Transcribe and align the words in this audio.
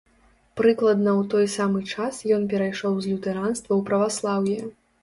Прыкладна 0.61 1.11
ў 1.11 1.21
той 1.35 1.45
самы 1.57 1.79
час 1.93 2.23
ён 2.39 2.49
перайшоў 2.55 2.93
з 3.05 3.13
лютэранства 3.13 3.71
ў 3.79 3.93
праваслаўе. 3.93 4.59